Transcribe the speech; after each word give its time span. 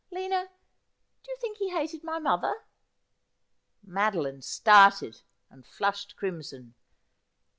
Lina, 0.11 0.49
do 1.23 1.29
you 1.31 1.37
think 1.39 1.59
he 1.59 1.69
hated 1.69 2.03
my 2.03 2.17
mother?' 2.17 2.63
Madeline 3.83 4.41
started, 4.41 5.21
and 5.47 5.63
flushed 5.63 6.15
crimson. 6.15 6.73